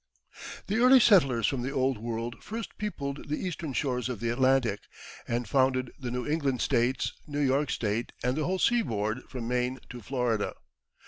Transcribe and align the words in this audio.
The 0.65 0.77
early 0.77 0.99
settlers 0.99 1.45
from 1.45 1.61
the 1.61 1.69
Old 1.69 1.99
World 1.99 2.43
first 2.43 2.75
peopled 2.79 3.29
the 3.29 3.37
eastern 3.39 3.71
shores 3.71 4.09
of 4.09 4.19
the 4.19 4.29
Atlantic, 4.31 4.79
and 5.27 5.47
founded 5.47 5.91
the 5.99 6.09
New 6.09 6.27
England 6.27 6.61
States, 6.61 7.13
New 7.27 7.39
York 7.39 7.69
State, 7.69 8.11
and 8.23 8.35
the 8.35 8.45
whole 8.45 8.57
seaboard 8.57 9.21
from 9.29 9.47
Maine 9.47 9.79
to 9.91 10.01
Florida. 10.01 10.55